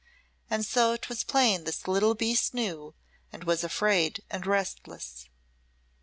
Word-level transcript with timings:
And 0.49 0.65
so 0.65 0.97
'twas 0.97 1.23
plain 1.23 1.63
this 1.63 1.87
little 1.87 2.15
beast 2.15 2.55
knew 2.55 2.95
and 3.31 3.43
was 3.43 3.63
afraid 3.63 4.23
and 4.31 4.47
restless. 4.47 5.29